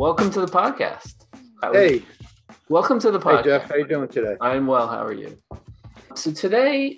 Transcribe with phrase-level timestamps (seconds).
[0.00, 1.26] welcome to the podcast.
[1.74, 2.02] Hey,
[2.70, 3.36] welcome to the podcast.
[3.36, 4.34] Hey Jeff, how you doing today?
[4.40, 4.88] I'm well.
[4.88, 5.36] How are you?
[6.14, 6.96] So today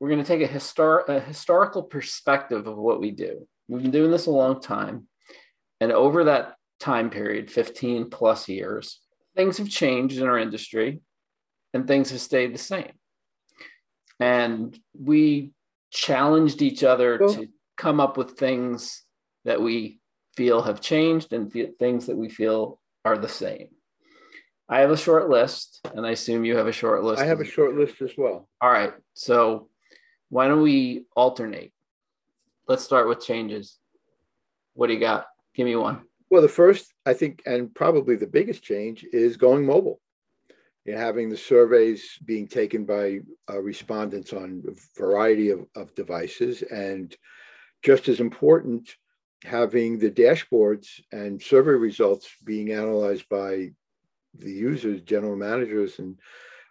[0.00, 3.46] we're going to take a, histor- a historical perspective of what we do.
[3.68, 5.06] We've been doing this a long time,
[5.82, 8.98] and over that time period, 15 plus years,
[9.36, 11.02] things have changed in our industry,
[11.74, 12.92] and things have stayed the same.
[14.18, 15.52] And we
[15.90, 17.34] challenged each other cool.
[17.34, 19.02] to come up with things
[19.44, 20.00] that we
[20.36, 23.68] feel have changed and things that we feel are the same.
[24.68, 27.20] I have a short list, and I assume you have a short list.
[27.20, 28.48] I have a short list as well.
[28.60, 28.92] All right.
[29.14, 29.68] So
[30.30, 31.72] why don't we alternate?
[32.66, 33.78] Let's start with changes.
[34.74, 35.26] What do you got?
[35.54, 36.02] Give me one.
[36.30, 40.00] Well, the first, I think, and probably the biggest change is going mobile.
[40.86, 43.18] You know, having the surveys being taken by
[43.50, 47.14] uh, respondents on a variety of, of devices, and
[47.82, 48.88] just as important,
[49.44, 53.70] having the dashboards and survey results being analyzed by
[54.34, 56.18] the users, general managers, and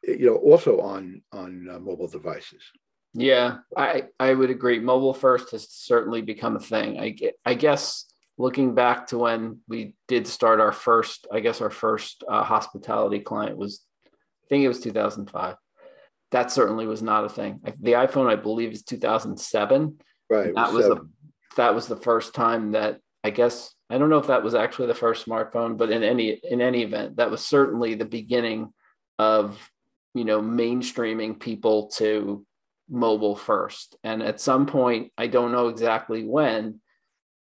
[0.04, 2.64] you know also on on uh, mobile devices.
[3.14, 4.80] Yeah, I I would agree.
[4.80, 7.00] Mobile first has certainly become a thing.
[7.00, 8.06] I I guess
[8.38, 13.20] looking back to when we did start our first, I guess our first uh, hospitality
[13.20, 15.56] client was, I think it was 2005.
[16.32, 17.60] That certainly was not a thing.
[17.80, 20.00] The iPhone, I believe, is 2007.
[20.30, 20.56] Right.
[20.56, 21.10] That was, was the
[21.58, 24.88] that was the first time that I guess I don't know if that was actually
[24.88, 28.74] the first smartphone, but in any in any event, that was certainly the beginning
[29.20, 29.70] of
[30.14, 32.46] you know mainstreaming people to
[32.90, 33.96] mobile first.
[34.04, 36.82] And at some point, I don't know exactly when,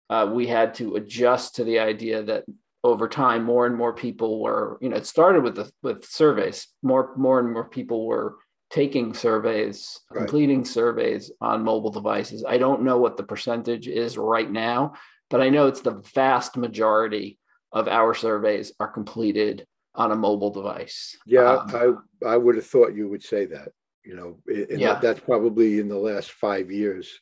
[0.08, 2.44] uh, we had to adjust to the idea that
[2.82, 6.66] over time, more and more people were, you know, it started with the with surveys.
[6.82, 8.36] More more and more people were
[8.70, 10.18] taking surveys, right.
[10.18, 12.44] completing surveys on mobile devices.
[12.46, 14.94] I don't know what the percentage is right now,
[15.28, 17.38] but I know it's the vast majority
[17.72, 21.16] of our surveys are completed on a mobile device.
[21.26, 23.70] Yeah, um, I I would have thought you would say that.
[24.04, 24.94] You know, yeah.
[24.94, 27.20] That, that's probably in the last five years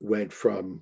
[0.00, 0.80] went from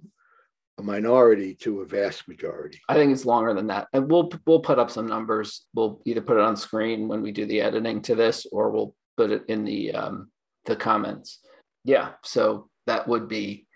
[0.79, 2.81] a minority to a vast majority.
[2.89, 3.89] I think it's longer than that.
[3.93, 5.67] And we'll we'll put up some numbers.
[5.75, 8.95] We'll either put it on screen when we do the editing to this, or we'll
[9.17, 10.31] put it in the um,
[10.67, 11.41] the comments.
[11.85, 13.67] Yeah, so that would be,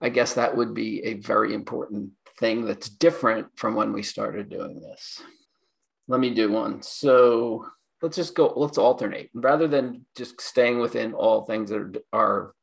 [0.00, 4.50] I guess that would be a very important thing that's different from when we started
[4.50, 5.22] doing this.
[6.08, 6.82] Let me do one.
[6.82, 7.66] So
[8.02, 8.52] let's just go.
[8.56, 12.54] Let's alternate rather than just staying within all things that are, are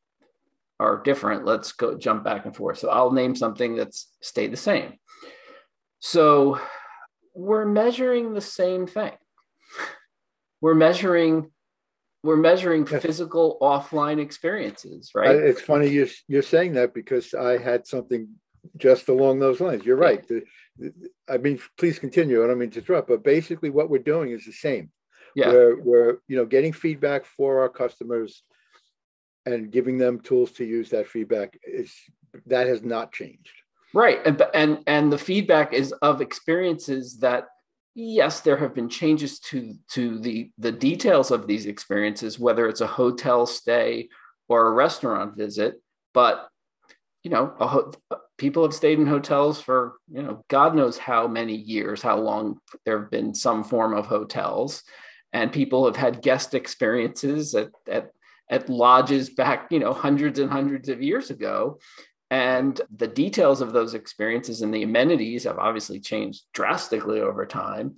[0.79, 1.46] are different.
[1.46, 2.79] Let's go jump back and forth.
[2.79, 4.94] So I'll name something that's stayed the same.
[6.00, 6.59] So
[7.35, 9.13] we're measuring the same thing.
[10.59, 11.52] We're measuring
[12.24, 15.36] we're measuring physical offline experiences, right?
[15.36, 18.28] It's funny you're, you're saying that because I had something
[18.78, 19.86] just along those lines.
[19.86, 20.28] You're right.
[20.28, 20.44] The,
[20.78, 20.94] the,
[21.28, 22.44] I mean, please continue.
[22.44, 24.92] I don't mean to interrupt, but basically what we're doing is the same.
[25.36, 25.52] Yeah.
[25.52, 28.44] We're, we're you know getting feedback for our customers
[29.46, 31.94] and giving them tools to use that feedback is
[32.46, 33.52] that has not changed.
[33.94, 34.20] Right.
[34.26, 37.48] And and and the feedback is of experiences that
[37.94, 42.81] yes there have been changes to to the the details of these experiences whether it's
[42.81, 44.07] a hotel stay
[44.47, 45.75] or a restaurant visit
[46.13, 46.47] but
[47.24, 47.91] you know ho-
[48.38, 52.57] people have stayed in hotels for you know god knows how many years how long
[52.85, 54.84] there have been some form of hotels
[55.34, 58.12] and people have had guest experiences at, at
[58.50, 61.78] at lodges back you know hundreds and hundreds of years ago
[62.31, 67.97] and the details of those experiences and the amenities have obviously changed drastically over time.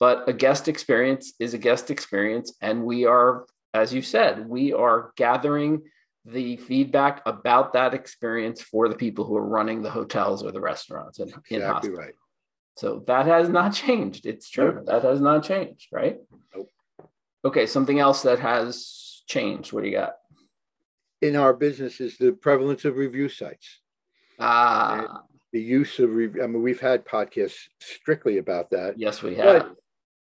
[0.00, 2.56] But a guest experience is a guest experience.
[2.62, 3.44] And we are,
[3.74, 5.82] as you said, we are gathering
[6.24, 10.62] the feedback about that experience for the people who are running the hotels or the
[10.62, 11.98] restaurants and exactly in hospitals.
[11.98, 12.14] right.
[12.78, 14.24] So that has not changed.
[14.24, 14.76] It's true.
[14.76, 14.86] Nope.
[14.86, 16.16] That has not changed, right?
[16.56, 16.70] Nope.
[17.44, 19.74] Okay, something else that has changed.
[19.74, 20.14] What do you got?
[21.24, 23.80] In our business is the prevalence of review sites.
[24.38, 25.22] Ah.
[25.52, 26.42] the use of review.
[26.42, 28.98] I mean, we've had podcasts strictly about that.
[28.98, 29.44] Yes, we have.
[29.62, 29.76] But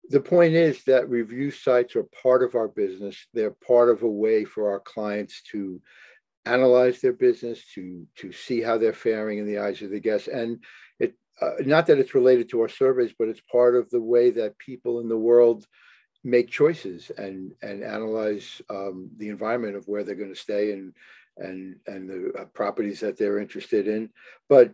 [0.09, 3.27] the point is that review sites are part of our business.
[3.33, 5.81] They're part of a way for our clients to
[6.45, 10.29] analyze their business, to to see how they're faring in the eyes of the guests,
[10.29, 10.63] and
[10.99, 14.31] it uh, not that it's related to our surveys, but it's part of the way
[14.31, 15.67] that people in the world
[16.27, 20.93] make choices and and analyze um, the environment of where they're going to stay and
[21.37, 24.09] and and the uh, properties that they're interested in.
[24.49, 24.73] But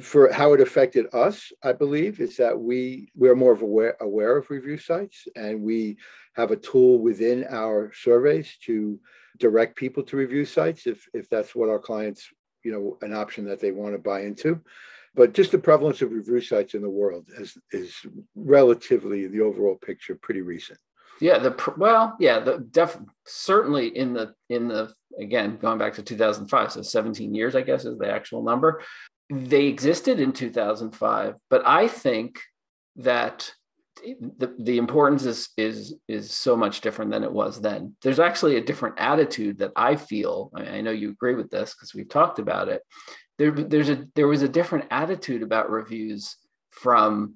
[0.00, 4.38] for how it affected us i believe is that we we're more of aware aware
[4.38, 5.94] of review sites and we
[6.32, 8.98] have a tool within our surveys to
[9.38, 12.30] direct people to review sites if if that's what our clients
[12.62, 14.58] you know an option that they want to buy into
[15.14, 17.94] but just the prevalence of review sites in the world is is
[18.34, 20.78] relatively the overall picture pretty recent.
[21.20, 26.02] Yeah the well yeah the def certainly in the in the again going back to
[26.02, 28.82] 2005 so 17 years i guess is the actual number.
[29.30, 32.40] They existed in 2005 but i think
[32.96, 33.52] that
[34.38, 37.96] the, the importance is is is so much different than it was then.
[38.02, 41.74] There's actually a different attitude that i feel i, I know you agree with this
[41.74, 42.82] because we've talked about it
[43.38, 46.36] there there's a there was a different attitude about reviews
[46.70, 47.34] from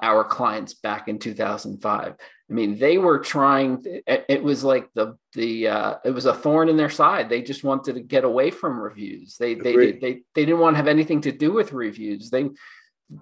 [0.00, 5.16] our clients back in 2005 i mean they were trying it, it was like the
[5.34, 7.28] the uh, it was a thorn in their side.
[7.28, 9.36] They just wanted to get away from reviews.
[9.36, 12.30] They they, they they they didn't want to have anything to do with reviews.
[12.30, 12.48] They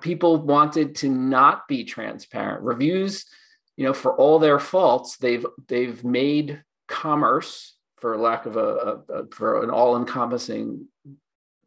[0.00, 2.62] people wanted to not be transparent.
[2.62, 3.26] Reviews
[3.76, 9.12] you know for all their faults they've they've made commerce for lack of a, a,
[9.12, 10.86] a for an all-encompassing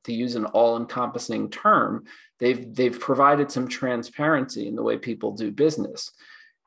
[0.03, 2.03] to use an all-encompassing term
[2.39, 6.11] they've they've provided some transparency in the way people do business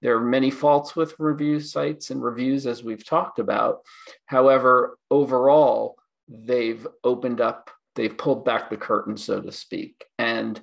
[0.00, 3.81] there are many faults with review sites and reviews as we've talked about
[4.26, 5.96] however overall
[6.29, 10.61] they've opened up they've pulled back the curtain so to speak and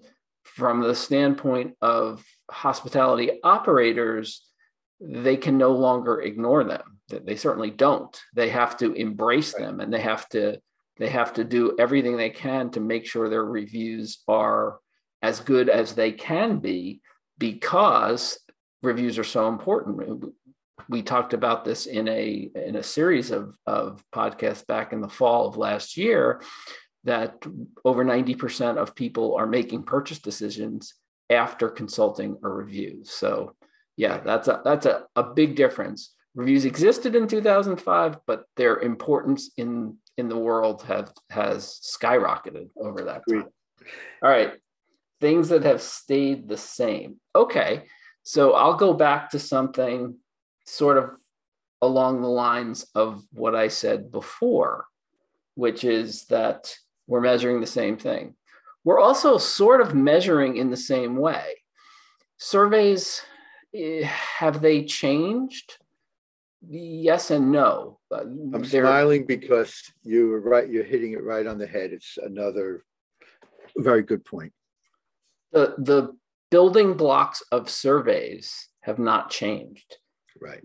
[0.55, 4.45] from the standpoint of hospitality operators,
[4.99, 6.99] they can no longer ignore them.
[7.07, 8.19] They certainly don't.
[8.35, 10.59] They have to embrace them and they have to
[10.99, 14.79] they have to do everything they can to make sure their reviews are
[15.21, 17.01] as good as they can be
[17.37, 18.39] because
[18.83, 20.25] reviews are so important.
[20.89, 25.09] We talked about this in a in a series of, of podcasts back in the
[25.09, 26.41] fall of last year
[27.05, 27.35] that
[27.85, 30.95] over 90% of people are making purchase decisions
[31.29, 33.01] after consulting a review.
[33.03, 33.55] So
[33.95, 36.13] yeah, that's a that's a, a big difference.
[36.35, 43.05] Reviews existed in 2005, but their importance in in the world have has skyrocketed over
[43.05, 43.45] that time.
[44.21, 44.53] All right.
[45.21, 47.19] Things that have stayed the same.
[47.35, 47.83] Okay.
[48.23, 50.17] So I'll go back to something
[50.65, 51.11] sort of
[51.81, 54.85] along the lines of what I said before,
[55.55, 56.75] which is that
[57.07, 58.35] we're measuring the same thing.
[58.83, 61.61] We're also sort of measuring in the same way.
[62.37, 63.21] Surveys,
[63.73, 65.77] eh, have they changed?
[66.67, 67.99] Yes and no.
[68.11, 70.67] I'm They're, smiling because you're right.
[70.67, 71.93] You're hitting it right on the head.
[71.93, 72.83] It's another
[73.77, 74.51] very good point.
[75.51, 76.15] The the
[76.51, 79.97] building blocks of surveys have not changed.
[80.41, 80.61] Right.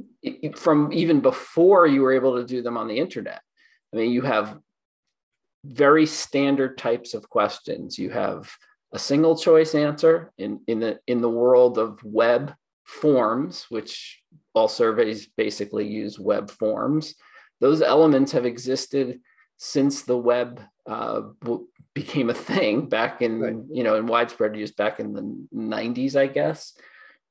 [0.57, 3.41] From even before you were able to do them on the internet.
[3.93, 4.59] I mean, you have
[5.65, 7.99] very standard types of questions.
[7.99, 8.51] You have
[8.93, 12.55] a single choice answer in, in, the, in the world of web
[12.85, 14.21] forms, which
[14.55, 17.15] all surveys basically use web forms.
[17.61, 19.21] Those elements have existed
[19.57, 21.23] since the web uh,
[21.95, 23.57] became a thing back in, right.
[23.71, 26.75] you know, in widespread use back in the 90s, I guess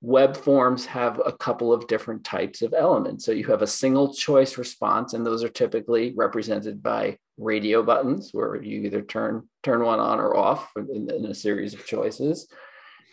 [0.04, 3.26] web forms have a couple of different types of elements.
[3.26, 8.30] So you have a single choice response, and those are typically represented by radio buttons,
[8.34, 12.50] where you either turn turn one on or off in, in a series of choices.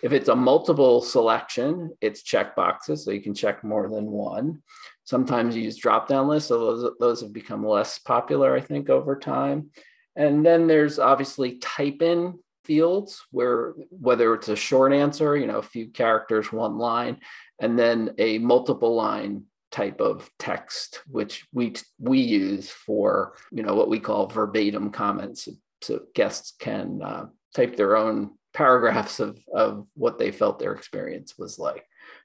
[0.02, 4.62] If it's a multiple selection, it's check boxes, so you can check more than one.
[5.04, 8.88] Sometimes you use drop down lists, so those, those have become less popular, I think,
[8.88, 9.70] over time.
[10.16, 15.58] And then there's obviously type in fields where whether it's a short answer, you know,
[15.58, 17.18] a few characters, one line,
[17.60, 23.74] and then a multiple line type of text, which we we use for you know
[23.74, 25.48] what we call verbatim comments,
[25.82, 31.36] so guests can uh, type their own paragraphs of of what they felt their experience
[31.38, 31.84] was like.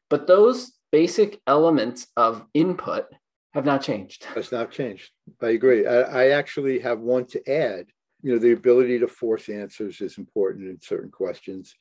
[0.09, 3.05] But those basic elements of input
[3.53, 4.23] have not changed.
[4.35, 5.11] Has not changed.
[5.41, 5.85] I agree.
[5.85, 7.87] I, I actually have one to add
[8.25, 11.75] you know the ability to force answers is important in certain questions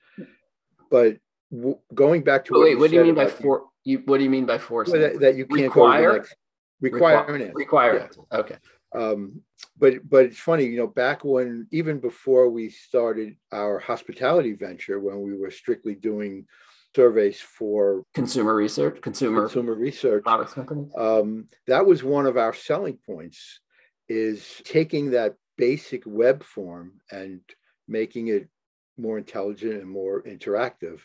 [0.91, 1.17] but
[1.51, 4.25] w- going back to what wait what do you mean by for you what do
[4.25, 6.37] you mean by force well, that, that, you can't require next,
[6.83, 8.39] require require, require yeah.
[8.39, 8.57] okay
[8.95, 9.41] um,
[9.79, 15.01] but but it's funny you know back when even before we started our hospitality venture
[15.01, 16.47] when we were strictly doing
[16.95, 22.55] surveys for consumer research consumer consumer research products companies um, that was one of our
[22.55, 23.61] selling points
[24.09, 27.41] is taking that basic web form and
[27.89, 28.49] making it
[28.97, 31.01] more intelligent and more interactive.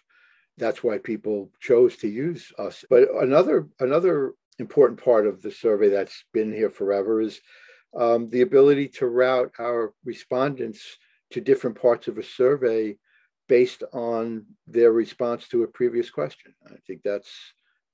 [0.58, 2.84] That's why people chose to use us.
[2.90, 7.40] But another another important part of the survey that's been here forever is
[7.98, 10.98] um, the ability to route our respondents
[11.32, 12.98] to different parts of a survey
[13.48, 16.54] based on their response to a previous question.
[16.68, 17.32] I think that's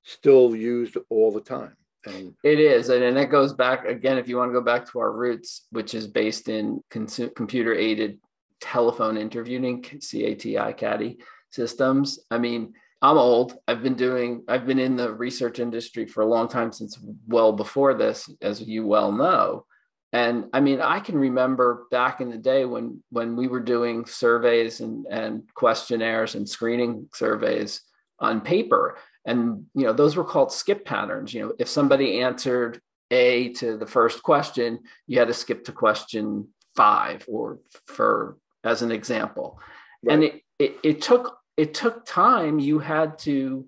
[0.04, 1.76] still used all the time.
[2.06, 4.16] And it is, and, and it goes back again.
[4.16, 8.18] If you want to go back to our roots, which is based in computer aided
[8.60, 11.18] telephone interviewing, CATI CATI
[11.50, 12.20] systems.
[12.30, 13.56] I mean, I'm old.
[13.66, 17.52] I've been doing, I've been in the research industry for a long time since well
[17.52, 19.66] before this, as you well know.
[20.16, 24.06] And I mean, I can remember back in the day when when we were doing
[24.06, 27.82] surveys and, and questionnaires and screening surveys
[28.18, 28.96] on paper.
[29.26, 31.34] And you know, those were called skip patterns.
[31.34, 32.80] You know, if somebody answered
[33.10, 38.80] A to the first question, you had to skip to question five or for as
[38.80, 39.60] an example.
[40.02, 40.14] Right.
[40.14, 42.58] And it, it, it took it took time.
[42.58, 43.66] You had to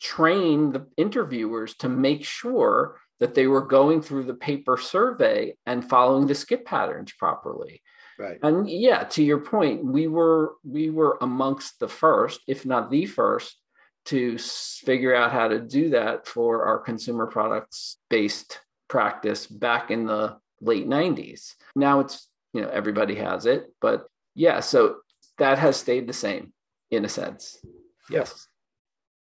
[0.00, 5.88] train the interviewers to make sure that they were going through the paper survey and
[5.88, 7.82] following the skip patterns properly.
[8.18, 8.38] Right.
[8.42, 13.06] And yeah, to your point, we were we were amongst the first, if not the
[13.06, 13.56] first,
[14.06, 20.06] to figure out how to do that for our consumer products based practice back in
[20.06, 21.54] the late 90s.
[21.76, 24.96] Now it's, you know, everybody has it, but yeah, so
[25.38, 26.52] that has stayed the same
[26.90, 27.58] in a sense.
[28.10, 28.46] Yes.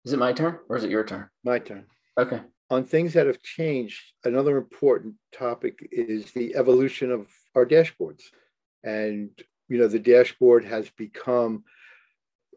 [0.04, 1.28] Is it my turn or is it your turn?
[1.44, 1.86] My turn.
[2.18, 2.42] Okay.
[2.74, 8.22] On things that have changed, another important topic is the evolution of our dashboards.
[8.82, 9.30] And,
[9.68, 11.62] you know, the dashboard has become,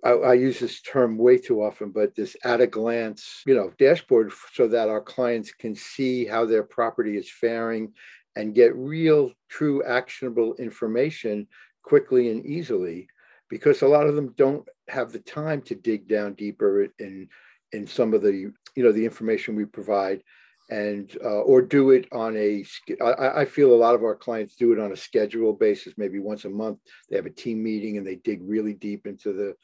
[0.03, 3.71] I, I use this term way too often, but this at a glance, you know,
[3.77, 7.93] dashboard so that our clients can see how their property is faring
[8.35, 11.45] and get real, true, actionable information
[11.83, 13.07] quickly and easily
[13.49, 17.29] because a lot of them don't have the time to dig down deeper in
[17.71, 20.21] in some of the you know the information we provide
[20.69, 22.65] and uh, or do it on a
[23.01, 26.19] I, I feel a lot of our clients do it on a schedule basis maybe
[26.19, 26.79] once a month.
[27.09, 29.55] They have a team meeting and they dig really deep into the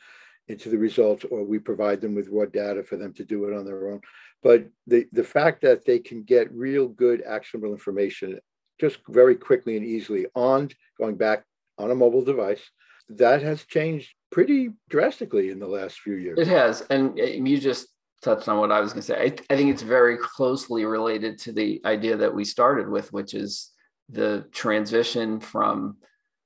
[0.48, 3.56] into the results or we provide them with raw data for them to do it
[3.56, 4.02] on their own.
[4.42, 8.40] But the the fact that they can get real good actionable information
[8.80, 11.44] just very quickly and easily on going back
[11.78, 12.62] on a mobile device
[13.10, 16.40] that has changed pretty drastically in the last few years.
[16.40, 16.82] It has.
[16.90, 17.88] And uh, you just
[18.24, 19.22] touched on what I was going to say.
[19.22, 23.36] I, I, think it's very closely related to the idea that we started with, which
[23.36, 23.72] is
[24.10, 25.98] the transition from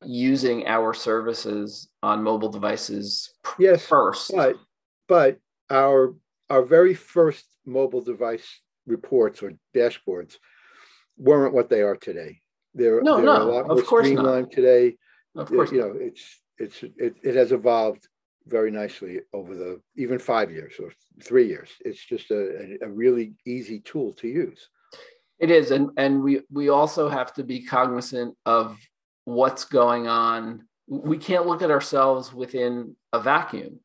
[0.04, 4.32] using our services on mobile devices yes, first.
[4.36, 4.58] But,
[5.08, 5.40] but
[5.70, 6.14] our,
[6.50, 10.36] our very first mobile device reports or dashboards
[11.18, 12.42] weren't what they are today.
[12.74, 14.52] They're, no, they're no, a lot more streamlined not.
[14.52, 14.98] today.
[15.36, 18.08] Of course, you know, it's it's it, it has evolved
[18.48, 21.70] very nicely over the even five years or three years.
[21.82, 24.70] It's just a, a really easy tool to use.
[25.40, 28.78] It is, and and we we also have to be cognizant of
[29.26, 30.68] what's going on.
[30.88, 33.80] We can't look at ourselves within a vacuum.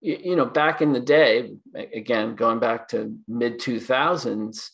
[0.00, 4.70] You, you know, back in the day, again, going back to mid two thousands,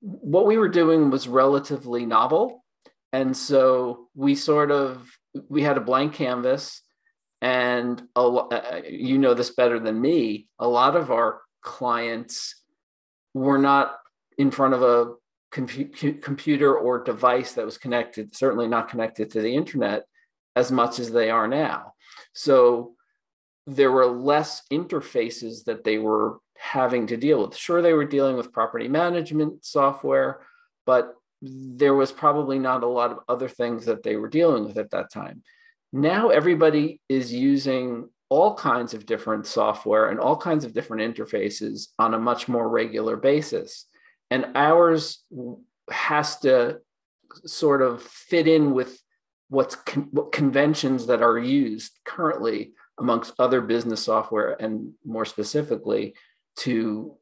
[0.00, 2.64] what we were doing was relatively novel,
[3.12, 5.06] and so we sort of
[5.48, 6.82] we had a blank canvas
[7.40, 12.62] and a, uh, you know this better than me a lot of our clients
[13.34, 13.98] were not
[14.38, 15.14] in front of a
[15.52, 20.04] compu- computer or device that was connected certainly not connected to the internet
[20.54, 21.94] as much as they are now.
[22.34, 22.94] So
[23.66, 27.56] there were less interfaces that they were having to deal with.
[27.56, 30.40] Sure they were dealing with property management software
[30.84, 34.78] but there was probably not a lot of other things that they were dealing with
[34.78, 35.42] at that time.
[35.92, 41.88] Now everybody is using all kinds of different software and all kinds of different interfaces
[41.98, 43.86] on a much more regular basis.
[44.30, 45.22] And ours
[45.90, 46.78] has to
[47.44, 48.98] sort of fit in with
[49.48, 56.14] what's con- what conventions that are used currently amongst other business software and more specifically
[56.56, 57.16] to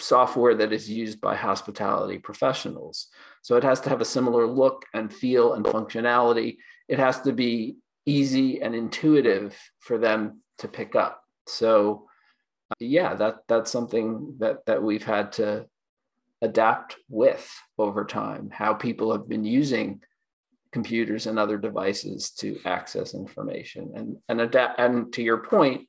[0.00, 3.08] software that is used by hospitality professionals.
[3.42, 6.56] So it has to have a similar look and feel and functionality.
[6.88, 7.76] It has to be
[8.06, 11.22] easy and intuitive for them to pick up.
[11.46, 12.06] So
[12.70, 15.66] uh, yeah, that that's something that that we've had to
[16.42, 20.00] adapt with over time, how people have been using
[20.72, 25.88] computers and other devices to access information and and adapt and to your point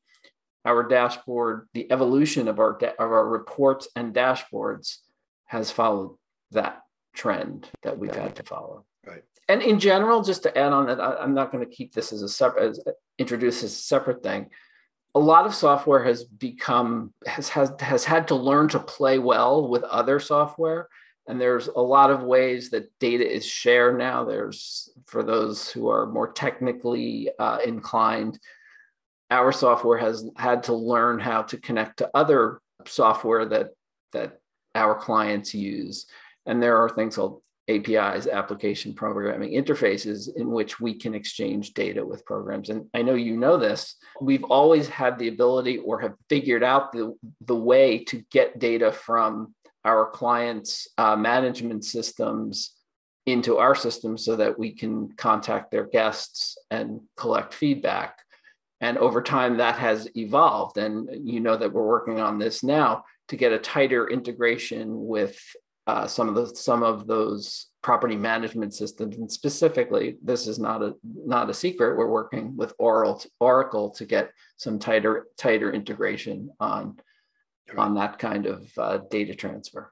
[0.66, 4.98] our dashboard, the evolution of our, da- of our reports and dashboards
[5.46, 6.18] has followed
[6.52, 6.82] that
[7.14, 8.86] trend that we've had to follow.
[9.06, 9.24] Right.
[9.48, 12.12] And in general, just to add on that, I, am not going to keep this
[12.12, 12.84] as a separate, as,
[13.18, 14.50] introduce as a separate thing.
[15.14, 19.70] A lot of software has become has has has had to learn to play well
[19.70, 20.90] with other software,
[21.26, 24.26] and there's a lot of ways that data is shared now.
[24.26, 28.40] There's for those who are more technically uh, inclined,
[29.32, 33.70] our software has had to learn how to connect to other software that
[34.14, 34.40] that
[34.76, 36.06] our clients use
[36.46, 42.06] and there are things called APIs, application programming interfaces, in which we can exchange data
[42.06, 42.70] with programs.
[42.70, 43.96] And I know you know this.
[44.22, 48.92] We've always had the ability or have figured out the, the way to get data
[48.92, 52.74] from our clients' uh, management systems
[53.26, 58.20] into our system so that we can contact their guests and collect feedback.
[58.82, 60.78] And over time, that has evolved.
[60.78, 65.40] And you know that we're working on this now to get a tighter integration with
[65.88, 69.18] uh, some of the some of those property management systems.
[69.18, 71.98] And specifically, this is not a not a secret.
[71.98, 76.98] We're working with Oracle Oracle to get some tighter tighter integration on
[77.78, 79.92] on that kind of uh, data transfer.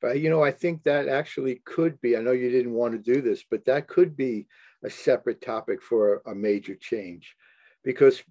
[0.00, 2.16] But you know, I think that actually could be.
[2.16, 4.46] I know you didn't want to do this, but that could be
[4.82, 7.34] a separate topic for a major change,
[7.84, 8.22] because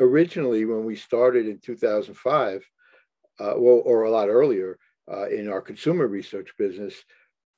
[0.00, 2.64] originally when we started in 2005,
[3.40, 4.78] uh, well, or a lot earlier
[5.10, 6.94] uh, in our consumer research business,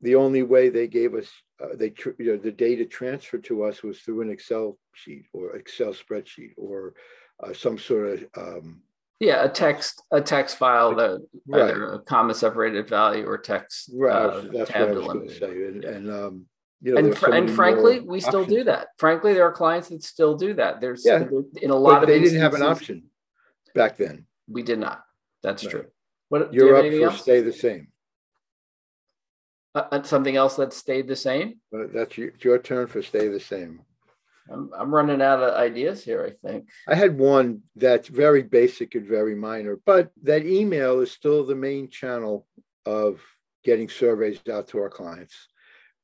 [0.03, 1.29] the only way they gave us
[1.63, 5.57] uh, they you know, the data transferred to us was through an Excel sheet or
[5.57, 6.95] Excel spreadsheet or
[7.43, 8.83] uh, some sort of um,
[9.19, 11.65] yeah, a text a text file that right.
[11.65, 14.15] either a comma separated value or text right.
[14.15, 15.47] Uh, that's what I was going to say.
[15.47, 16.47] And, and um,
[16.83, 18.89] you know, and, fr- and frankly, we still do that.
[18.99, 20.81] Frankly, there are clients that still do that.
[20.81, 21.25] There's yeah,
[21.61, 23.05] in a lot of they didn't have an option
[23.75, 24.27] back then.
[24.49, 25.05] We did not.
[25.43, 25.71] That's right.
[25.71, 25.87] true.
[26.31, 27.05] What you're up for?
[27.05, 27.23] Else?
[27.23, 27.89] Stay the same.
[29.75, 31.61] Uh, uh, something else that stayed the same.
[31.73, 33.81] that's your, your turn for stay the same.
[34.51, 36.69] I'm, I'm running out of ideas here, I think.
[36.89, 41.55] I had one that's very basic and very minor, but that email is still the
[41.55, 42.47] main channel
[42.85, 43.21] of
[43.65, 45.49] getting surveys out to our clients.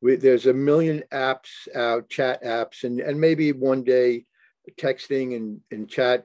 [0.07, 4.25] We, there's a million apps out, chat apps, and, and maybe one day
[4.79, 6.25] texting and, and chat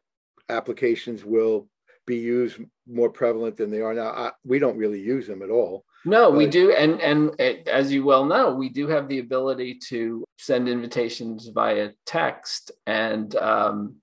[0.49, 1.67] applications will
[2.05, 4.09] be used more prevalent than they are now.
[4.09, 5.83] I, we don't really use them at all.
[6.05, 9.79] No, but, we do, and and as you well know, we do have the ability
[9.89, 13.95] to send invitations via text, and um,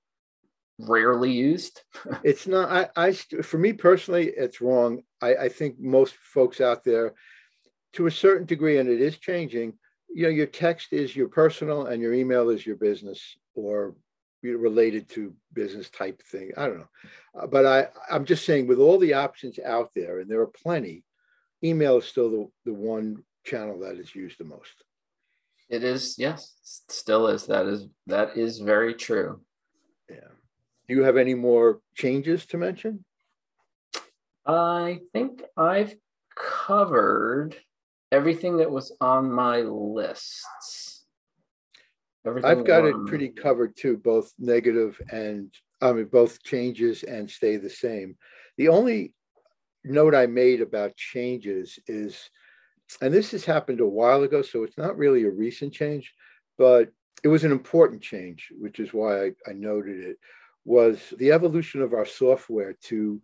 [0.80, 1.82] rarely used.
[2.25, 2.90] it's not.
[2.97, 5.03] I, I, for me personally, it's wrong.
[5.22, 7.14] I, I think most folks out there,
[7.94, 9.74] to a certain degree, and it is changing.
[10.09, 13.94] You know, your text is your personal, and your email is your business, or
[14.42, 16.53] related to business type thing.
[16.57, 16.88] I don't know,
[17.35, 20.46] uh, but I I'm just saying with all the options out there, and there are
[20.46, 21.05] plenty
[21.62, 24.85] email is still the, the one channel that is used the most.
[25.68, 26.55] It is, yes,
[26.88, 27.46] still is.
[27.46, 29.40] That is that is very true.
[30.09, 30.33] Yeah.
[30.88, 33.05] Do you have any more changes to mention?
[34.46, 35.94] I think I've
[36.35, 37.55] covered
[38.12, 41.05] everything that was on my lists.
[42.27, 47.31] Everything I've got it pretty covered too, both negative and I mean both changes and
[47.31, 48.16] stay the same.
[48.57, 49.14] The only
[49.85, 52.31] note I made about changes is,
[53.01, 56.12] and this has happened a while ago, so it's not really a recent change,
[56.57, 56.90] but
[57.23, 60.18] it was an important change, which is why I, I noted it,
[60.64, 63.21] was the evolution of our software to,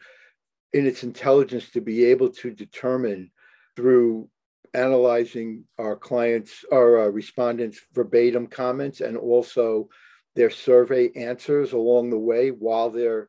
[0.73, 3.31] in its intelligence, to be able to determine
[3.77, 4.29] through
[4.73, 9.89] analyzing our clients, our uh, respondents' verbatim comments, and also
[10.35, 13.29] their survey answers along the way while they're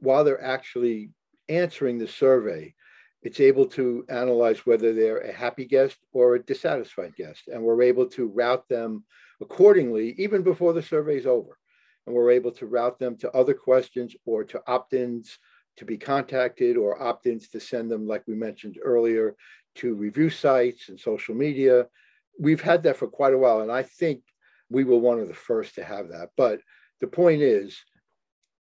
[0.00, 1.10] while they're actually
[1.48, 2.74] answering the survey,
[3.22, 7.48] it's able to analyze whether they're a happy guest or a dissatisfied guest.
[7.48, 9.04] And we're able to route them
[9.40, 11.58] accordingly, even before the survey is over.
[12.06, 15.38] And we're able to route them to other questions or to opt ins
[15.78, 19.36] to be contacted or opt ins to send them, like we mentioned earlier,
[19.78, 21.86] to review sites and social media.
[22.38, 23.60] We've had that for quite a while.
[23.60, 24.22] And I think
[24.70, 26.30] we were one of the first to have that.
[26.36, 26.60] But
[27.00, 27.76] the point is,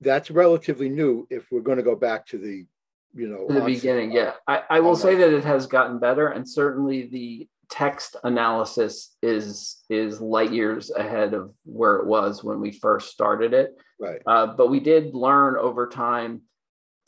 [0.01, 2.67] that's relatively new if we're going to go back to the
[3.15, 6.49] you know the beginning yeah i, I will say that it has gotten better and
[6.49, 12.71] certainly the text analysis is is light years ahead of where it was when we
[12.71, 16.43] first started it right uh, but we did learn over time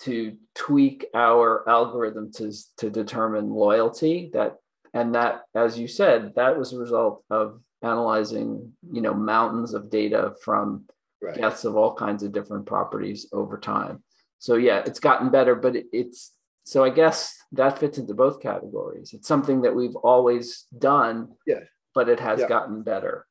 [0.03, 4.57] to tweak our algorithm to, to determine loyalty that
[4.95, 9.91] and that as you said that was a result of analyzing you know mountains of
[9.91, 10.85] data from
[11.23, 11.37] right.
[11.37, 14.03] guests of all kinds of different properties over time.
[14.39, 16.33] So yeah, it's gotten better, but it, it's
[16.65, 19.13] so I guess that fits into both categories.
[19.13, 21.61] It's something that we've always done, yeah.
[21.95, 22.49] but it has yeah.
[22.49, 23.27] gotten better.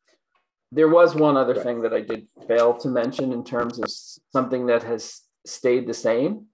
[0.71, 1.63] There was one other right.
[1.63, 3.89] thing that I did fail to mention in terms of
[4.32, 6.45] something that has stayed the same,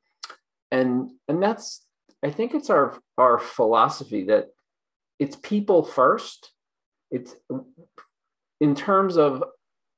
[0.72, 1.86] and and that's
[2.24, 4.48] I think it's our our philosophy that
[5.20, 6.52] it's people first.
[7.12, 7.36] It's
[8.60, 9.44] in terms of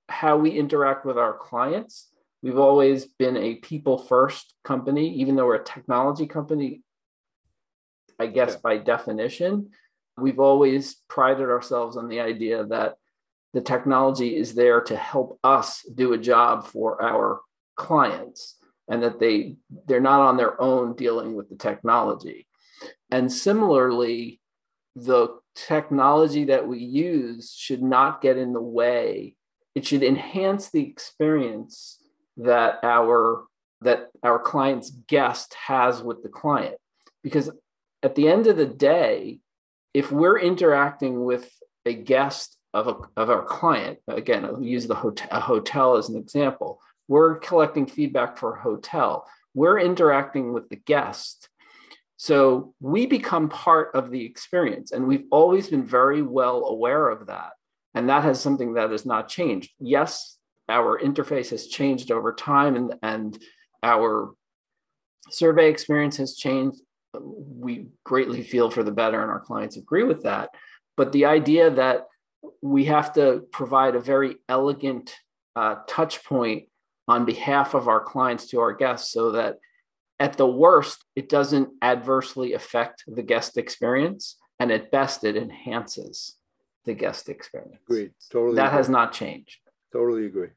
[0.10, 2.10] how we interact with our clients.
[2.44, 6.84] We've always been a people first company, even though we're a technology company,
[8.20, 8.60] I guess yeah.
[8.64, 9.72] by definition.
[10.18, 12.96] We've always prided ourselves on the idea that
[13.54, 17.40] the technology is there to help us do a job for our
[17.76, 18.58] clients
[18.90, 22.48] and that they they're not on their own dealing with the technology.
[23.12, 24.40] And similarly,
[24.96, 29.36] the technology that we use should not get in the way.
[29.76, 32.02] It should enhance the experience
[32.38, 33.46] that our
[33.82, 36.76] that our client's guest has with the client.
[37.24, 37.52] Because
[38.04, 39.40] at the end of the day,
[39.94, 41.52] if we're interacting with
[41.86, 46.10] a guest of, a, of our client, again, I'll use the hotel, a hotel as
[46.10, 49.28] an example, we're collecting feedback for a hotel.
[49.54, 51.50] We're interacting with the guest.
[52.18, 54.92] So we become part of the experience.
[54.92, 57.52] And we've always been very well aware of that.
[57.94, 59.72] And that has something that has not changed.
[59.80, 60.38] Yes,
[60.70, 63.38] our interface has changed over time and, and
[63.84, 64.34] our
[65.30, 66.80] survey experience has changed.
[67.20, 70.50] We greatly feel for the better, and our clients agree with that.
[70.96, 72.06] But the idea that
[72.62, 75.16] we have to provide a very elegant
[75.56, 76.66] uh, touch point
[77.08, 79.58] on behalf of our clients to our guests so that
[80.20, 84.38] at the worst, it doesn't adversely affect the guest experience.
[84.60, 86.38] And at best, it enhances
[86.86, 87.78] the guest experience.
[87.88, 88.12] Agreed.
[88.32, 88.56] Totally.
[88.56, 88.78] That agree.
[88.78, 89.60] has not changed.
[89.94, 90.50] Totally agree.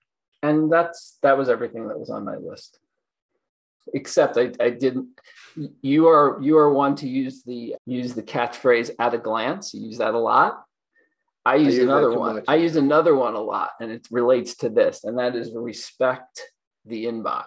[0.42, 2.78] And that's that was everything that was on my list.
[3.92, 5.08] Except I, I didn't
[5.82, 9.74] you are you are one to use the use the catchphrase at a glance.
[9.74, 10.64] You use that a lot.
[11.44, 12.36] I use, I another one.
[12.36, 12.44] Much.
[12.48, 16.42] I use another one a lot, and it relates to this, and that is respect
[16.84, 17.46] the inbox.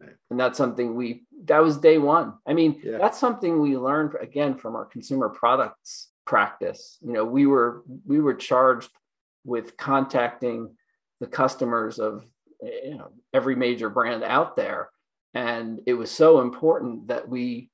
[0.00, 0.14] Right.
[0.30, 2.34] And that's something we that was day one.
[2.46, 2.98] I mean, yeah.
[2.98, 6.98] that's something we learned again from our consumer products practice.
[7.02, 8.90] You know, we were we were charged
[9.44, 10.74] with contacting
[11.20, 12.24] the customers of
[12.62, 14.88] you know every major brand out there,
[15.34, 17.70] and it was so important that we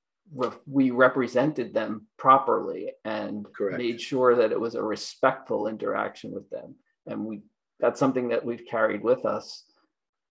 [0.67, 3.79] we represented them properly and Correct.
[3.79, 6.75] made sure that it was a respectful interaction with them
[7.07, 7.43] and we
[7.79, 9.65] that's something that we've carried with us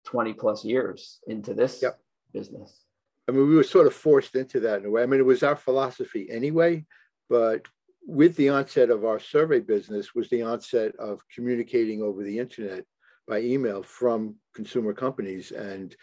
[0.05, 1.99] 20 plus years into this yep.
[2.33, 2.83] business
[3.29, 5.27] i mean we were sort of forced into that in a way i mean it
[5.27, 6.85] was our philosophy anyway
[7.31, 7.67] but
[8.07, 12.85] with the onset of our survey business was the onset of communicating over the internet
[13.27, 15.97] by email from consumer companies and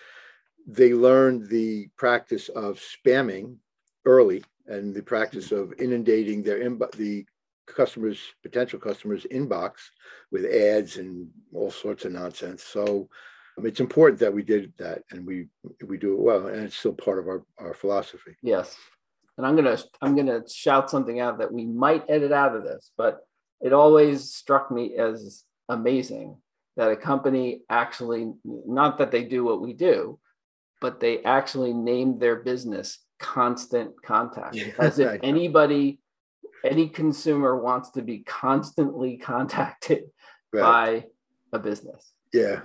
[0.67, 3.55] they learned the practice of spamming
[4.05, 7.25] early and the practice of inundating their inbox, the
[7.67, 9.73] customers, potential customers' inbox
[10.31, 12.63] with ads and all sorts of nonsense.
[12.63, 13.09] So
[13.57, 15.47] um, it's important that we did that and we
[15.85, 18.35] we do it well, and it's still part of our, our philosophy.
[18.41, 18.75] Yes,
[19.37, 22.91] and I'm gonna I'm gonna shout something out that we might edit out of this,
[22.97, 23.21] but
[23.61, 26.37] it always struck me as amazing
[26.77, 30.19] that a company actually not that they do what we do,
[30.81, 34.55] but they actually named their business constant contact.
[34.55, 35.99] Yeah, as if anybody
[36.63, 40.05] any consumer wants to be constantly contacted
[40.53, 40.61] right.
[40.61, 41.05] by
[41.53, 42.11] a business.
[42.33, 42.61] Yeah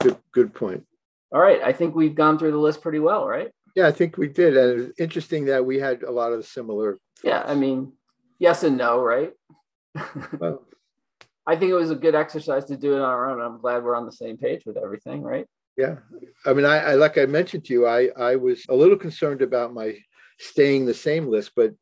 [0.00, 0.84] good good point.
[1.32, 3.50] All right i think we've gone through the list pretty well right?
[3.76, 6.92] Yeah i think we did and it's interesting that we had a lot of similar
[6.92, 7.22] thoughts.
[7.22, 7.92] yeah i mean
[8.38, 9.32] yes and no right?
[10.38, 10.66] Well,
[11.46, 13.40] i think it was a good exercise to do it on our own.
[13.40, 15.46] I'm glad we're on the same page with everything right
[15.80, 15.96] yeah.
[16.44, 19.42] I mean, I, I, like I mentioned to you, I, I was a little concerned
[19.42, 19.96] about my
[20.38, 21.72] staying the same list, but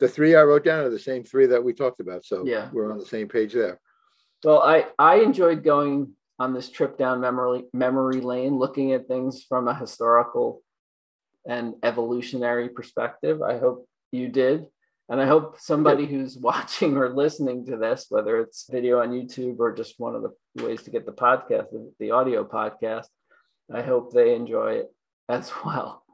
[0.00, 2.24] the three I wrote down are the same three that we talked about.
[2.24, 3.78] So yeah, we're on the same page there.
[4.44, 9.44] Well, I, I enjoyed going on this trip down memory memory lane, looking at things
[9.48, 10.62] from a historical
[11.46, 13.42] and evolutionary perspective.
[13.42, 14.66] I hope you did.
[15.08, 19.58] And I hope somebody who's watching or listening to this, whether it's video on YouTube
[19.58, 21.66] or just one of the ways to get the podcast,
[22.00, 23.06] the audio podcast,
[23.72, 24.94] I hope they enjoy it
[25.28, 26.04] as well.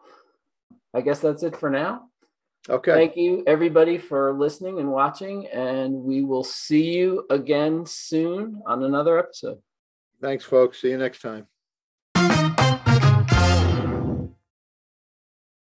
[0.95, 2.09] I guess that's it for now.
[2.69, 2.93] Okay.
[2.93, 5.47] Thank you, everybody, for listening and watching.
[5.47, 9.59] And we will see you again soon on another episode.
[10.21, 10.81] Thanks, folks.
[10.81, 11.47] See you next time.